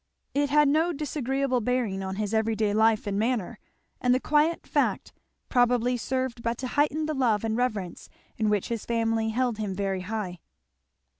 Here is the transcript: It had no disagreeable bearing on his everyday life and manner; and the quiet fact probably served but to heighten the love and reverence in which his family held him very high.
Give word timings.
It 0.33 0.49
had 0.49 0.67
no 0.67 0.91
disagreeable 0.93 1.61
bearing 1.61 2.01
on 2.03 2.15
his 2.15 2.33
everyday 2.33 2.73
life 2.73 3.05
and 3.05 3.19
manner; 3.19 3.59
and 4.01 4.15
the 4.15 4.19
quiet 4.19 4.65
fact 4.65 5.13
probably 5.47 5.95
served 5.95 6.41
but 6.41 6.57
to 6.57 6.69
heighten 6.69 7.05
the 7.05 7.13
love 7.13 7.43
and 7.43 7.55
reverence 7.55 8.09
in 8.35 8.49
which 8.49 8.69
his 8.69 8.83
family 8.83 9.29
held 9.29 9.59
him 9.59 9.75
very 9.75 10.01
high. 10.01 10.39